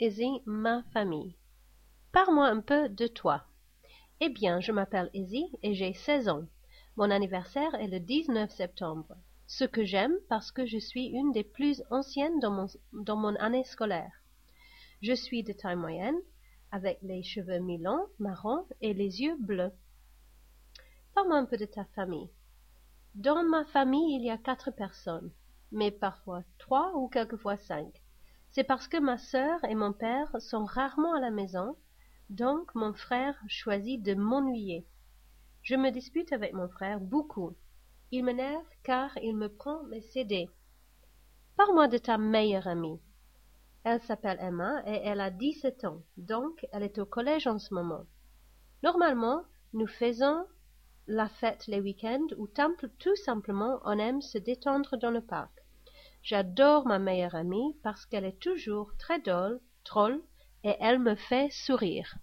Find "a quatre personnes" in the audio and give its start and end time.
24.30-25.30